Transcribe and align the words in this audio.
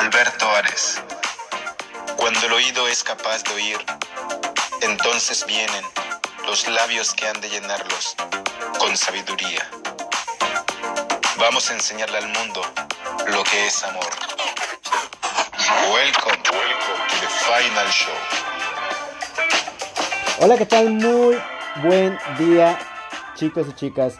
Alberto 0.00 0.48
Ares. 0.56 0.98
Cuando 2.16 2.46
el 2.46 2.52
oído 2.54 2.88
es 2.88 3.04
capaz 3.04 3.44
de 3.44 3.52
oír, 3.52 3.76
entonces 4.80 5.44
vienen 5.46 5.84
los 6.46 6.66
labios 6.68 7.12
que 7.12 7.26
han 7.26 7.38
de 7.42 7.50
llenarlos 7.50 8.16
con 8.78 8.96
sabiduría. 8.96 9.68
Vamos 11.38 11.68
a 11.68 11.74
enseñarle 11.74 12.16
al 12.16 12.28
mundo 12.28 12.62
lo 13.26 13.44
que 13.44 13.66
es 13.66 13.84
amor. 13.84 14.08
Welcome, 15.92 16.38
welcome 16.50 17.02
to 17.10 17.16
the 17.20 17.28
final 17.44 17.90
show. 17.90 18.14
Hola, 20.40 20.56
¿qué 20.56 20.64
tal? 20.64 20.92
Muy 20.92 21.38
buen 21.82 22.18
día, 22.38 22.78
chicos 23.34 23.66
y 23.68 23.74
chicas. 23.74 24.14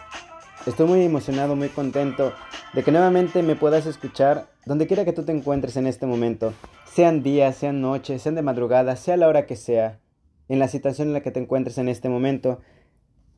Estoy 0.67 0.85
muy 0.85 1.05
emocionado, 1.05 1.55
muy 1.55 1.69
contento 1.69 2.35
de 2.73 2.83
que 2.83 2.91
nuevamente 2.91 3.43
me 3.43 3.55
puedas 3.55 3.85
escuchar 3.85 4.47
donde 4.65 4.87
quiera 4.87 5.05
que 5.05 5.13
tú 5.13 5.23
te 5.23 5.31
encuentres 5.31 5.75
en 5.77 5.87
este 5.87 6.05
momento. 6.05 6.53
Sean 6.85 7.23
días, 7.23 7.55
sean 7.55 7.81
noches, 7.81 8.21
sean 8.21 8.35
de 8.35 8.41
madrugada, 8.41 8.95
sea 8.95 9.17
la 9.17 9.27
hora 9.27 9.45
que 9.45 9.55
sea, 9.55 9.99
en 10.47 10.59
la 10.59 10.67
situación 10.67 11.09
en 11.09 11.13
la 11.13 11.21
que 11.21 11.31
te 11.31 11.39
encuentres 11.39 11.77
en 11.77 11.89
este 11.89 12.09
momento. 12.09 12.59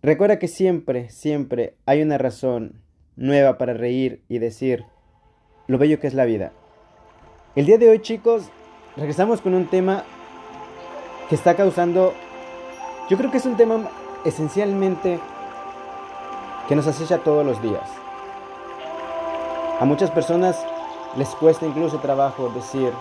Recuerda 0.01 0.39
que 0.39 0.47
siempre, 0.47 1.09
siempre 1.09 1.75
hay 1.85 2.01
una 2.01 2.17
razón 2.17 2.81
nueva 3.15 3.57
para 3.57 3.73
reír 3.73 4.23
y 4.27 4.39
decir 4.39 4.85
lo 5.67 5.77
bello 5.77 5.99
que 5.99 6.07
es 6.07 6.13
la 6.13 6.25
vida. 6.25 6.51
El 7.55 7.65
día 7.65 7.77
de 7.77 7.89
hoy, 7.89 7.99
chicos, 7.99 8.49
regresamos 8.97 9.41
con 9.41 9.53
un 9.53 9.67
tema 9.67 10.03
que 11.29 11.35
está 11.35 11.55
causando, 11.55 12.13
yo 13.09 13.17
creo 13.17 13.31
que 13.31 13.37
es 13.37 13.45
un 13.45 13.57
tema 13.57 13.89
esencialmente 14.25 15.19
que 16.67 16.75
nos 16.75 16.87
acecha 16.87 17.19
todos 17.19 17.45
los 17.45 17.61
días. 17.61 18.02
A 19.79 19.85
muchas 19.85 20.11
personas 20.11 20.63
les 21.17 21.29
cuesta 21.35 21.65
incluso 21.65 21.97
trabajo 21.97 22.49
decir 22.49 22.93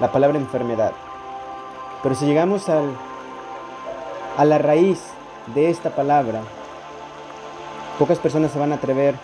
la 0.00 0.10
palabra 0.10 0.38
enfermedad. 0.38 0.92
Pero 2.02 2.14
si 2.14 2.26
llegamos 2.26 2.68
al, 2.68 2.90
a 4.36 4.44
la 4.44 4.58
raíz 4.58 5.02
de 5.54 5.68
esta 5.70 5.90
palabra, 5.90 6.40
pocas 7.98 8.18
personas 8.18 8.50
se 8.50 8.58
van 8.58 8.72
a 8.72 8.76
atrever 8.76 9.14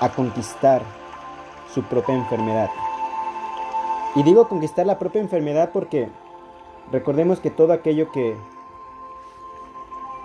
a 0.00 0.08
conquistar 0.08 0.82
su 1.72 1.82
propia 1.82 2.14
enfermedad. 2.14 2.70
Y 4.14 4.22
digo 4.24 4.48
conquistar 4.48 4.86
la 4.86 4.98
propia 4.98 5.20
enfermedad 5.20 5.70
porque 5.72 6.08
recordemos 6.90 7.40
que 7.40 7.50
todo 7.50 7.72
aquello 7.72 8.10
que 8.10 8.36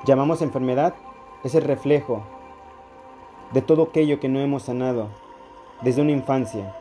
llamamos 0.04 0.42
enfermedad 0.42 0.96
es 1.44 1.54
el 1.56 1.64
reflejo 1.64 2.24
de 3.54 3.62
todo 3.62 3.84
aquello 3.84 4.20
que 4.20 4.30
no 4.30 4.40
hemos 4.40 4.64
sanado 4.64 5.10
desde 5.82 6.02
una 6.02 6.12
infancia. 6.12 6.74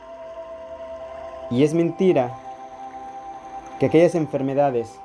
Y 1.51 1.65
es 1.65 1.75
mentira 1.75 2.39
que 3.79 3.87
aquellas 3.87 4.15
enfermedades 4.15 4.99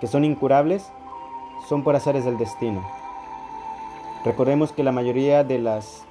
que 0.00 0.06
son 0.06 0.24
incurables 0.24 0.90
son 1.68 1.82
por 1.84 1.96
azares 1.96 2.24
del 2.24 2.38
destino. 2.38 2.86
Recordemos 4.24 4.72
que 4.72 4.82
la 4.82 4.92
mayoría 4.92 5.44
de 5.44 5.58
las 5.58 6.04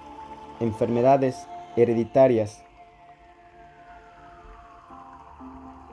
enfermedades 0.59 1.47
hereditarias 1.75 2.63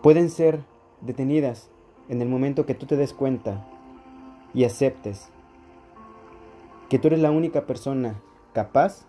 pueden 0.03 0.29
ser 0.29 0.61
detenidas 1.01 1.71
en 2.09 2.21
el 2.21 2.29
momento 2.29 2.67
que 2.67 2.75
tú 2.75 2.87
te 2.87 2.97
des 2.97 3.13
cuenta 3.13 3.65
y 4.55 4.65
aceptes 4.65 5.31
que 6.89 6.99
tú 6.99 7.09
eres 7.09 7.21
la 7.21 7.31
única 7.31 7.67
persona 7.67 8.15
capaz 8.57 9.03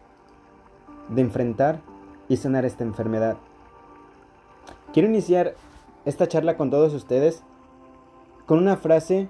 de 1.08 1.22
enfrentar 1.22 1.80
y 2.28 2.35
sanar 2.35 2.66
esta 2.66 2.84
enfermedad. 2.84 3.38
Quiero 4.91 5.08
iniciar 5.08 5.56
esta 6.03 6.28
charla 6.28 6.58
con 6.58 6.69
todos 6.69 6.94
ustedes 6.94 7.44
con 8.46 8.58
una 8.58 8.75
frase 8.75 9.30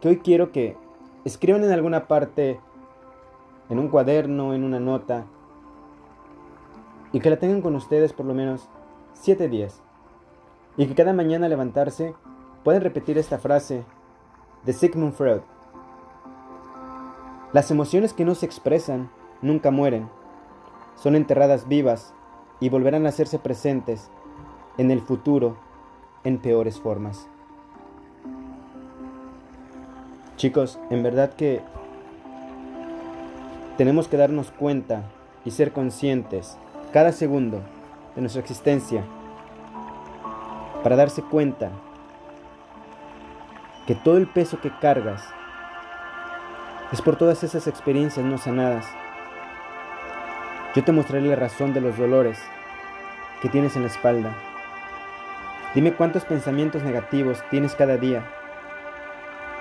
que 0.00 0.08
hoy 0.08 0.18
quiero 0.18 0.52
que 0.52 0.76
escriban 1.24 1.64
en 1.64 1.72
alguna 1.72 2.06
parte, 2.06 2.60
en 3.68 3.80
un 3.80 3.88
cuaderno, 3.88 4.54
en 4.54 4.62
una 4.62 4.78
nota, 4.78 5.24
y 7.10 7.18
que 7.18 7.30
la 7.30 7.40
tengan 7.40 7.60
con 7.60 7.74
ustedes 7.74 8.12
por 8.12 8.26
lo 8.26 8.34
menos 8.34 8.68
siete 9.14 9.48
días. 9.48 9.82
Y 10.76 10.86
que 10.86 10.94
cada 10.94 11.12
mañana 11.12 11.48
levantarse 11.48 12.14
pueden 12.62 12.82
repetir 12.82 13.18
esta 13.18 13.38
frase 13.38 13.84
de 14.64 14.72
Sigmund 14.72 15.14
Freud. 15.14 15.40
Las 17.52 17.72
emociones 17.72 18.12
que 18.12 18.24
no 18.24 18.36
se 18.36 18.46
expresan 18.46 19.10
nunca 19.42 19.70
mueren, 19.70 20.08
son 20.96 21.16
enterradas 21.16 21.68
vivas 21.68 22.14
y 22.60 22.68
volverán 22.68 23.06
a 23.06 23.10
hacerse 23.10 23.38
presentes 23.38 24.10
en 24.78 24.90
el 24.90 25.00
futuro 25.00 25.56
en 26.24 26.38
peores 26.38 26.80
formas. 26.80 27.28
Chicos, 30.36 30.78
en 30.90 31.02
verdad 31.02 31.34
que 31.34 31.62
tenemos 33.76 34.08
que 34.08 34.16
darnos 34.16 34.50
cuenta 34.50 35.04
y 35.44 35.50
ser 35.50 35.72
conscientes 35.72 36.56
cada 36.92 37.12
segundo 37.12 37.60
de 38.14 38.20
nuestra 38.20 38.40
existencia 38.40 39.04
para 40.82 40.96
darse 40.96 41.22
cuenta 41.22 41.70
que 43.86 43.94
todo 43.94 44.16
el 44.16 44.26
peso 44.26 44.60
que 44.60 44.70
cargas 44.78 45.22
es 46.92 47.02
por 47.02 47.16
todas 47.16 47.42
esas 47.42 47.66
experiencias 47.66 48.24
no 48.24 48.38
sanadas. 48.38 48.86
Yo 50.74 50.82
te 50.82 50.92
mostraré 50.92 51.24
la 51.26 51.36
razón 51.36 51.72
de 51.72 51.80
los 51.80 51.96
dolores 51.96 52.38
que 53.40 53.48
tienes 53.48 53.76
en 53.76 53.82
la 53.82 53.88
espalda. 53.88 54.34
Dime 55.74 55.92
cuántos 55.92 56.24
pensamientos 56.24 56.82
negativos 56.82 57.42
tienes 57.50 57.74
cada 57.74 57.96
día 57.96 58.24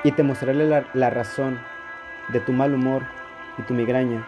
y 0.04 0.12
te 0.12 0.24
mostraré 0.24 0.56
la, 0.66 0.86
la 0.94 1.10
razón 1.10 1.60
de 2.30 2.40
tu 2.40 2.52
mal 2.52 2.74
humor 2.74 3.04
y 3.58 3.62
tu 3.64 3.74
migraña. 3.74 4.26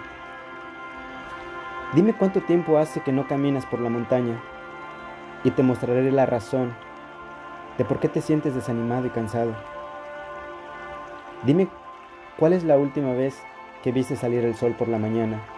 Dime 1.94 2.14
cuánto 2.14 2.42
tiempo 2.42 2.78
hace 2.78 3.02
que 3.02 3.12
no 3.12 3.28
caminas 3.28 3.66
por 3.66 3.80
la 3.80 3.90
montaña 3.90 4.40
y 5.44 5.52
te 5.52 5.64
mostraré 5.64 6.12
la 6.12 6.26
razón 6.26 6.74
de 7.78 7.86
por 7.86 8.00
qué 8.00 8.10
te 8.10 8.22
sientes 8.22 8.54
desanimado 8.56 9.08
y 9.08 9.10
cansado. 9.10 9.54
Dime 11.44 11.68
¿Cuál 12.38 12.52
es 12.52 12.66
la 12.66 12.78
última 12.78 13.14
vez 13.14 13.42
que 13.82 13.94
viste 13.94 14.18
salir 14.18 14.44
el 14.44 14.56
sol 14.56 14.76
por 14.78 14.90
la 14.90 14.98
mañana? 15.00 15.55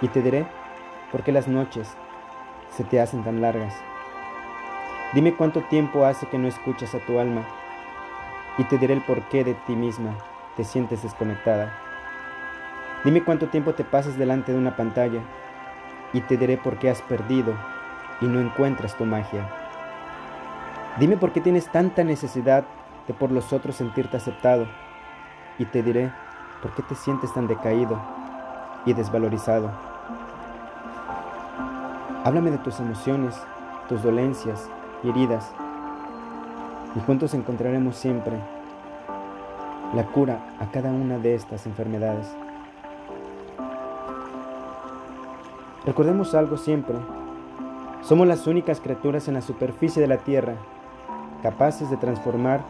Y 0.00 0.08
te 0.08 0.22
diré 0.22 0.46
por 1.10 1.22
qué 1.22 1.32
las 1.32 1.48
noches 1.48 1.96
se 2.70 2.84
te 2.84 3.00
hacen 3.00 3.24
tan 3.24 3.40
largas. 3.40 3.74
Dime 5.14 5.34
cuánto 5.34 5.62
tiempo 5.62 6.04
hace 6.04 6.26
que 6.28 6.38
no 6.38 6.48
escuchas 6.48 6.94
a 6.94 7.00
tu 7.00 7.18
alma 7.18 7.42
y 8.58 8.64
te 8.64 8.78
diré 8.78 8.94
el 8.94 9.02
porqué 9.02 9.44
de 9.44 9.54
ti 9.54 9.74
misma 9.74 10.14
te 10.58 10.64
sientes 10.64 11.04
desconectada. 11.04 11.72
Dime 13.04 13.22
cuánto 13.22 13.46
tiempo 13.46 13.74
te 13.74 13.84
pasas 13.84 14.18
delante 14.18 14.50
de 14.50 14.58
una 14.58 14.74
pantalla 14.74 15.20
y 16.12 16.20
te 16.20 16.36
diré 16.36 16.56
por 16.56 16.78
qué 16.78 16.90
has 16.90 17.00
perdido 17.02 17.54
y 18.20 18.26
no 18.26 18.40
encuentras 18.40 18.96
tu 18.96 19.04
magia. 19.04 19.48
Dime 20.98 21.16
por 21.16 21.32
qué 21.32 21.40
tienes 21.40 21.70
tanta 21.70 22.02
necesidad 22.02 22.64
de 23.06 23.14
por 23.14 23.30
los 23.30 23.52
otros 23.52 23.76
sentirte 23.76 24.16
aceptado 24.16 24.66
y 25.60 25.64
te 25.64 25.80
diré 25.84 26.10
por 26.60 26.74
qué 26.74 26.82
te 26.82 26.96
sientes 26.96 27.32
tan 27.32 27.46
decaído 27.46 28.02
y 28.84 28.94
desvalorizado. 28.94 29.87
Háblame 32.28 32.50
de 32.50 32.58
tus 32.58 32.78
emociones, 32.78 33.34
tus 33.88 34.02
dolencias 34.02 34.68
y 35.02 35.08
heridas, 35.08 35.50
y 36.94 37.00
juntos 37.00 37.32
encontraremos 37.32 37.96
siempre 37.96 38.34
la 39.94 40.04
cura 40.04 40.38
a 40.60 40.70
cada 40.70 40.92
una 40.92 41.16
de 41.16 41.34
estas 41.34 41.64
enfermedades. 41.64 42.26
Recordemos 45.86 46.34
algo 46.34 46.58
siempre, 46.58 46.96
somos 48.02 48.26
las 48.26 48.46
únicas 48.46 48.78
criaturas 48.82 49.26
en 49.28 49.32
la 49.32 49.40
superficie 49.40 50.02
de 50.02 50.08
la 50.08 50.18
Tierra 50.18 50.56
capaces 51.42 51.88
de 51.88 51.96
transformar 51.96 52.60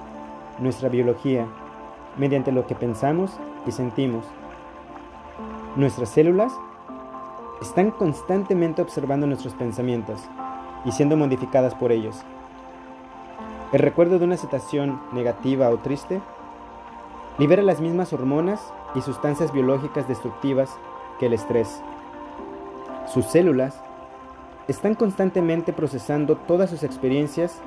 nuestra 0.60 0.88
biología 0.88 1.48
mediante 2.16 2.52
lo 2.52 2.64
que 2.68 2.76
pensamos 2.76 3.32
y 3.66 3.72
sentimos. 3.72 4.24
Nuestras 5.74 6.10
células 6.10 6.52
están 7.60 7.90
constantemente 7.90 8.82
observando 8.82 9.26
nuestros 9.26 9.54
pensamientos 9.54 10.20
y 10.84 10.92
siendo 10.92 11.16
modificadas 11.16 11.74
por 11.74 11.92
ellos. 11.92 12.16
El 13.72 13.80
recuerdo 13.80 14.18
de 14.18 14.24
una 14.24 14.36
situación 14.36 15.00
negativa 15.12 15.68
o 15.70 15.78
triste 15.78 16.20
libera 17.38 17.62
las 17.62 17.80
mismas 17.80 18.12
hormonas 18.12 18.60
y 18.94 19.00
sustancias 19.00 19.52
biológicas 19.52 20.08
destructivas 20.08 20.70
que 21.18 21.26
el 21.26 21.32
estrés. 21.32 21.82
Sus 23.12 23.26
células 23.26 23.80
están 24.68 24.94
constantemente 24.94 25.72
procesando 25.72 26.36
todas 26.36 26.70
sus 26.70 26.82
experiencias 26.82 27.60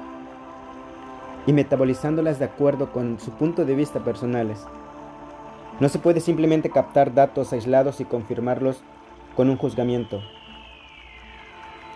y 1.45 1.53
metabolizándolas 1.53 2.39
de 2.39 2.45
acuerdo 2.45 2.91
con 2.91 3.19
su 3.19 3.31
punto 3.31 3.65
de 3.65 3.75
vista 3.75 3.99
personales. 3.99 4.65
No 5.79 5.89
se 5.89 5.99
puede 5.99 6.19
simplemente 6.19 6.69
captar 6.69 7.13
datos 7.13 7.53
aislados 7.53 7.99
y 8.01 8.05
confirmarlos 8.05 8.83
con 9.41 9.49
un 9.49 9.57
juzgamiento. 9.57 10.21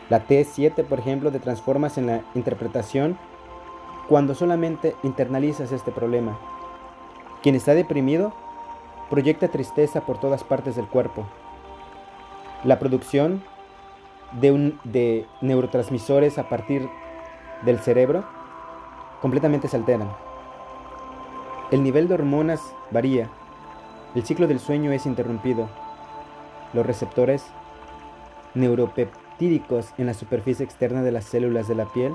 La 0.10 0.26
T7, 0.26 0.84
por 0.84 0.98
ejemplo, 0.98 1.32
te 1.32 1.40
transformas 1.40 1.96
en 2.00 2.08
la 2.08 2.24
interpretación 2.34 3.20
cuando 4.10 4.34
solamente 4.34 4.96
internalizas 5.04 5.72
este 5.72 5.92
problema. 5.92 6.40
Quien 7.44 7.54
está 7.54 7.76
deprimido 7.76 8.34
proyecta 9.12 9.48
tristeza 9.50 10.02
por 10.02 10.20
todas 10.20 10.44
partes 10.44 10.76
del 10.76 10.88
cuerpo. 10.88 11.28
La 12.64 12.80
producción 12.80 13.44
de, 14.32 14.74
de 14.84 15.28
neurotransmisores 15.42 16.40
a 16.40 16.50
partir 16.50 16.90
del 17.62 17.78
cerebro 17.78 18.26
completamente 19.22 19.68
se 19.68 19.78
alteran. 19.78 20.10
El 21.70 21.84
nivel 21.84 22.08
de 22.08 22.16
hormonas 22.16 22.74
varía. 22.90 23.30
El 24.16 24.26
ciclo 24.26 24.48
del 24.48 24.60
sueño 24.60 24.92
es 24.92 25.06
interrumpido. 25.06 25.70
Los 26.76 26.86
receptores 26.86 27.46
neuropeptídicos 28.54 29.94
en 29.98 30.08
la 30.08 30.14
superficie 30.14 30.66
externa 30.66 31.04
de 31.04 31.12
las 31.14 31.24
células 31.24 31.70
de 31.70 31.76
la 31.76 31.86
piel 31.86 32.14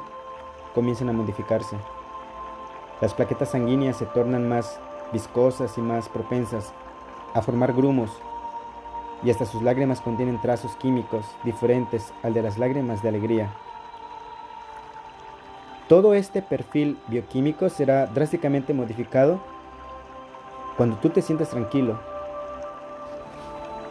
comienzan 0.75 1.09
a 1.09 1.15
modificarse. 1.15 1.79
Las 3.01 3.15
plaquetas 3.15 3.53
sanguíneas 3.53 3.97
se 3.97 4.05
tornan 4.05 4.47
más 4.47 4.79
viscosas 5.15 5.79
y 5.79 5.81
más 5.81 6.11
propensas 6.11 6.75
a 7.33 7.41
formar 7.41 7.73
grumos 7.73 8.11
y 9.23 9.31
hasta 9.31 9.47
sus 9.47 9.63
lágrimas 9.63 10.03
contienen 10.03 10.39
trazos 10.43 10.77
químicos 10.77 11.25
diferentes 11.43 12.13
al 12.23 12.35
de 12.35 12.43
las 12.43 12.59
lágrimas 12.59 13.03
de 13.03 13.09
alegría. 13.09 13.51
Todo 15.89 16.13
este 16.13 16.43
perfil 16.43 16.99
bioquímico 17.09 17.71
será 17.71 18.09
drásticamente 18.09 18.75
modificado 18.75 19.41
cuando 20.77 20.97
tú 20.97 21.09
te 21.09 21.23
sientas 21.23 21.49
tranquilo. 21.49 22.10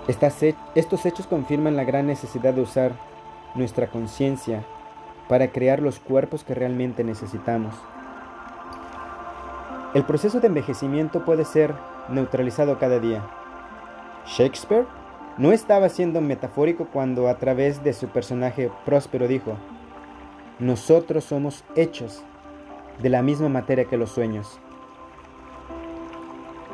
Estos 0.10 1.06
hechos 1.06 1.28
confirman 1.28 1.76
la 1.76 1.84
gran 1.84 2.08
necesidad 2.08 2.54
de 2.56 2.62
usar 2.62 2.94
nuestra 3.54 3.88
conciencia 3.88 4.64
para 5.28 5.52
crear 5.52 5.82
los 5.82 6.00
cuerpos 6.00 6.44
que 6.44 6.56
realmente 6.56 7.04
necesitamos. 7.04 7.76
El 9.94 10.04
proceso 10.04 10.40
de 10.40 10.48
envejecimiento 10.48 11.26
puede 11.26 11.46
ser 11.46 11.76
neutralizado 12.10 12.80
cada 12.80 13.00
día. 13.00 13.24
Shakespeare 14.26 14.88
no 15.38 15.52
estaba 15.52 15.90
siendo 15.90 16.22
metafórico 16.22 16.88
cuando 16.92 17.28
a 17.28 17.38
través 17.38 17.84
de 17.84 17.94
su 17.94 18.08
personaje 18.08 18.72
próspero 18.86 19.28
dijo, 19.28 19.58
nosotros 20.58 21.24
somos 21.24 21.64
hechos 21.76 22.24
de 23.02 23.10
la 23.10 23.22
misma 23.22 23.48
materia 23.48 23.86
que 23.86 23.98
los 23.98 24.10
sueños. 24.10 24.60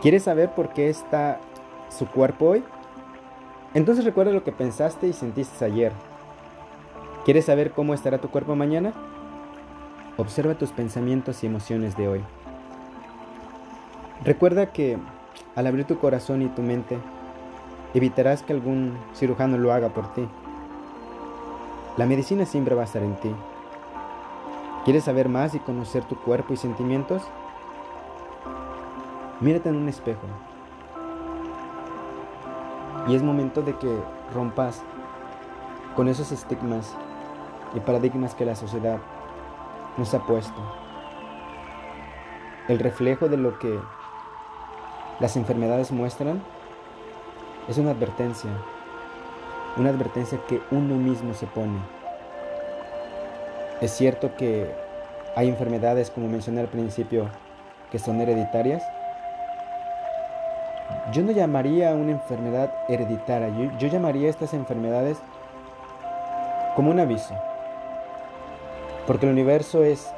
¿Quieres 0.02 0.24
saber 0.24 0.54
por 0.56 0.70
qué 0.70 0.90
está 0.90 1.40
su 1.90 2.08
cuerpo 2.08 2.46
hoy? 2.48 2.64
Entonces 3.76 4.04
recuerda 4.04 4.32
lo 4.32 4.44
que 4.44 4.52
pensaste 4.52 5.08
y 5.08 5.14
sentiste 5.14 5.64
ayer. 5.64 5.92
¿Quieres 7.26 7.46
saber 7.46 7.72
cómo 7.72 7.94
estará 7.94 8.18
tu 8.18 8.30
cuerpo 8.30 8.56
mañana? 8.56 8.92
Observa 10.18 10.56
tus 10.56 10.72
pensamientos 10.72 11.44
y 11.44 11.46
emociones 11.46 11.96
de 11.96 12.08
hoy. 12.08 12.22
Recuerda 14.24 14.72
que 14.72 14.98
al 15.56 15.68
abrir 15.68 15.86
tu 15.86 16.00
corazón 16.00 16.42
y 16.42 16.48
tu 16.48 16.64
mente, 16.64 16.98
Evitarás 17.96 18.44
que 18.44 18.52
algún 18.52 18.98
cirujano 19.14 19.58
lo 19.58 19.72
haga 19.72 19.88
por 19.88 20.12
ti. 20.14 20.28
La 21.96 22.06
medicina 22.06 22.46
siempre 22.46 22.76
va 22.76 22.82
a 22.82 22.86
estar 22.86 23.02
en 23.02 23.16
ti. 23.16 23.32
¿Quieres 24.84 25.06
saber 25.06 25.30
más 25.30 25.56
y 25.56 25.60
conocer 25.60 26.04
tu 26.04 26.18
cuerpo 26.18 26.54
y 26.54 26.58
sentimientos? 26.58 27.24
Mírate 29.40 29.70
en 29.70 29.78
un 29.78 29.88
espejo. 29.88 30.28
Y 33.08 33.16
es 33.16 33.22
momento 33.22 33.62
de 33.62 33.78
que 33.78 34.00
rompas 34.34 34.82
con 35.96 36.08
esos 36.08 36.32
estigmas 36.32 36.96
y 37.76 37.80
paradigmas 37.80 38.34
que 38.34 38.46
la 38.46 38.56
sociedad 38.56 39.00
nos 39.98 40.14
ha 40.14 40.20
puesto. 40.26 40.60
El 42.68 42.80
reflejo 42.80 43.30
de 43.30 43.38
lo 43.38 43.60
que 43.60 43.80
las 45.20 45.38
enfermedades 45.38 45.92
muestran 45.92 46.42
es 47.68 47.78
una 47.78 47.92
advertencia, 47.92 48.50
una 49.78 49.90
advertencia 49.90 50.40
que 50.48 50.62
uno 50.72 50.96
mismo 50.96 51.34
se 51.34 51.48
pone. 51.48 51.80
Es 53.82 53.92
cierto 53.92 54.36
que 54.36 54.74
hay 55.36 55.50
enfermedades, 55.50 56.10
como 56.10 56.28
mencioné 56.28 56.62
al 56.62 56.68
principio, 56.68 57.30
que 57.92 58.00
son 58.00 58.20
hereditarias. 58.22 58.84
Yo 61.12 61.22
no 61.22 61.32
llamaría 61.32 61.94
una 61.94 62.14
enfermedad 62.14 62.74
hereditaria, 62.88 63.50
yo, 63.50 63.78
yo 63.78 63.88
llamaría 63.88 64.28
estas 64.28 64.56
enfermedades 64.56 65.20
como 66.76 66.90
un 66.90 67.00
aviso. 67.00 67.36
Porque 69.06 69.28
el 69.28 69.34
universo 69.34 69.84
es 69.84 70.12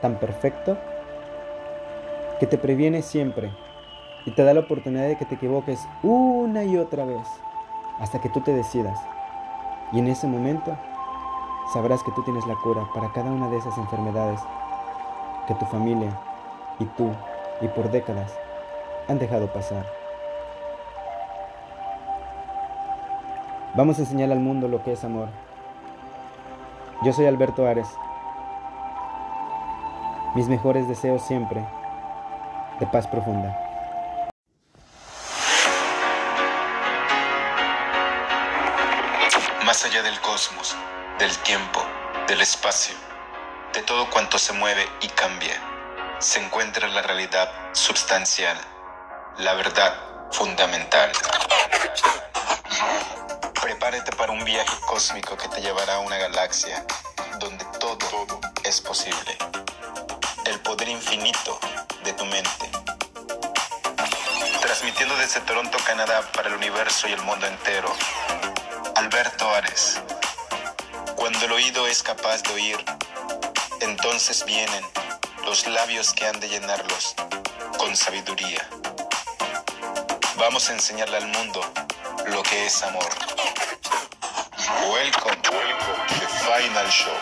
tan 0.00 0.14
perfecto 0.14 0.78
que 2.38 2.46
te 2.46 2.56
previene 2.56 3.02
siempre 3.02 3.52
y 4.24 4.30
te 4.30 4.42
da 4.42 4.54
la 4.54 4.60
oportunidad 4.60 5.06
de 5.06 5.18
que 5.18 5.26
te 5.26 5.34
equivoques 5.34 5.86
una 6.02 6.64
y 6.64 6.78
otra 6.78 7.04
vez 7.04 7.28
hasta 7.98 8.22
que 8.22 8.30
tú 8.30 8.40
te 8.40 8.54
decidas. 8.54 8.98
Y 9.92 9.98
en 9.98 10.08
ese 10.08 10.26
momento 10.26 10.78
sabrás 11.74 12.02
que 12.02 12.12
tú 12.12 12.22
tienes 12.24 12.46
la 12.46 12.54
cura 12.56 12.88
para 12.94 13.12
cada 13.12 13.30
una 13.30 13.50
de 13.50 13.58
esas 13.58 13.76
enfermedades 13.76 14.40
que 15.46 15.54
tu 15.56 15.66
familia 15.66 16.18
y 16.78 16.86
tú 16.86 17.10
y 17.60 17.68
por 17.68 17.90
décadas 17.90 18.34
han 19.08 19.18
dejado 19.18 19.52
pasar. 19.52 19.84
Vamos 23.74 23.98
a 23.98 24.02
enseñar 24.02 24.32
al 24.32 24.40
mundo 24.40 24.68
lo 24.68 24.82
que 24.82 24.92
es 24.92 25.04
amor. 25.04 25.28
Yo 27.02 27.12
soy 27.12 27.26
Alberto 27.26 27.66
Ares. 27.66 27.88
Mis 30.34 30.48
mejores 30.48 30.88
deseos 30.88 31.22
siempre 31.22 31.64
de 32.80 32.86
paz 32.86 33.06
profunda. 33.06 33.56
Más 39.64 39.84
allá 39.84 40.02
del 40.02 40.18
cosmos, 40.20 40.74
del 41.18 41.36
tiempo, 41.38 41.80
del 42.26 42.40
espacio, 42.40 42.94
de 43.74 43.82
todo 43.82 44.08
cuanto 44.10 44.38
se 44.38 44.52
mueve 44.54 44.84
y 45.02 45.08
cambia, 45.08 45.54
se 46.18 46.44
encuentra 46.44 46.88
la 46.88 47.02
realidad 47.02 47.50
substancial, 47.72 48.56
la 49.38 49.54
verdad 49.54 49.94
fundamental. 50.30 51.10
Prepárate 53.60 54.12
para 54.12 54.32
un 54.32 54.44
viaje 54.44 54.76
cósmico 54.86 55.36
que 55.36 55.48
te 55.48 55.60
llevará 55.60 55.96
a 55.96 55.98
una 56.00 56.16
galaxia 56.18 56.84
donde 57.38 57.64
todo 57.78 58.40
es 58.64 58.80
posible. 58.80 59.36
El 60.44 60.60
poder 60.60 60.88
infinito 60.88 61.58
de 62.04 62.12
tu 62.12 62.24
mente. 62.26 62.70
Transmitiendo 64.60 65.16
desde 65.16 65.40
Toronto, 65.40 65.78
Canadá, 65.84 66.22
para 66.32 66.48
el 66.48 66.54
universo 66.54 67.08
y 67.08 67.12
el 67.12 67.22
mundo 67.22 67.46
entero 67.46 67.94
Alberto 68.96 69.50
Ares. 69.54 70.00
Cuando 71.16 71.44
el 71.44 71.52
oído 71.52 71.86
es 71.86 72.02
capaz 72.02 72.42
de 72.42 72.52
oír, 72.54 72.84
entonces 73.80 74.44
vienen 74.44 74.84
los 75.44 75.66
labios 75.66 76.12
que 76.12 76.26
han 76.26 76.38
de 76.40 76.48
llenarlos 76.48 77.14
con 77.78 77.96
sabiduría. 77.96 78.68
Vamos 80.40 80.70
a 80.70 80.72
enseñarle 80.72 81.18
al 81.18 81.26
mundo 81.26 81.60
lo 82.32 82.42
que 82.42 82.64
es 82.64 82.82
amor. 82.82 83.04
Welcome, 84.90 85.36
welcome 85.50 86.00
to 86.08 86.14
the 86.14 86.28
final 86.46 86.88
show. 86.88 87.12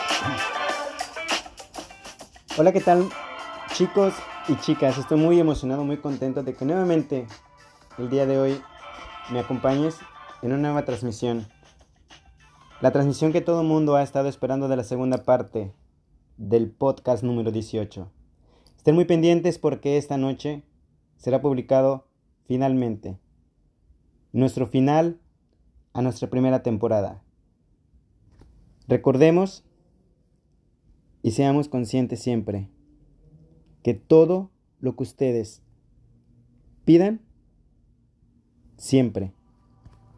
Hola, 2.57 2.71
¿qué 2.71 2.79
tal? 2.79 3.09
Chicos 3.73 4.13
y 4.47 4.55
chicas, 4.55 4.97
estoy 4.97 5.17
muy 5.17 5.37
emocionado, 5.37 5.83
muy 5.83 5.97
contento 5.97 6.43
de 6.43 6.55
que 6.55 6.63
nuevamente 6.63 7.27
el 7.97 8.09
día 8.09 8.25
de 8.25 8.39
hoy 8.39 8.61
me 9.31 9.41
acompañes 9.41 9.97
en 10.41 10.53
una 10.53 10.69
nueva 10.69 10.85
transmisión. 10.85 11.45
La 12.79 12.91
transmisión 12.91 13.33
que 13.33 13.41
todo 13.41 13.59
el 13.61 13.67
mundo 13.67 13.97
ha 13.97 14.01
estado 14.01 14.29
esperando 14.29 14.69
de 14.69 14.77
la 14.77 14.85
segunda 14.85 15.25
parte 15.25 15.73
del 16.37 16.71
podcast 16.71 17.23
número 17.23 17.51
18. 17.51 18.09
Estén 18.77 18.95
muy 18.95 19.03
pendientes 19.03 19.59
porque 19.59 19.97
esta 19.97 20.15
noche 20.15 20.63
será 21.17 21.41
publicado 21.41 22.08
finalmente 22.49 23.19
nuestro 24.31 24.65
final 24.65 25.19
a 25.93 26.01
nuestra 26.01 26.31
primera 26.31 26.63
temporada. 26.63 27.21
Recordemos 28.87 29.63
y 31.21 31.29
seamos 31.29 31.69
conscientes 31.69 32.23
siempre 32.23 32.67
que 33.83 33.93
todo 33.93 34.49
lo 34.79 34.95
que 34.95 35.03
ustedes 35.03 35.61
pidan, 36.85 37.21
siempre 38.77 39.31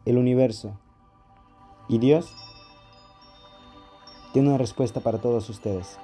el 0.06 0.16
universo 0.16 0.80
y 1.86 1.98
Dios 1.98 2.34
tiene 4.32 4.48
una 4.48 4.56
respuesta 4.56 5.00
para 5.00 5.20
todos 5.20 5.50
ustedes. 5.50 5.98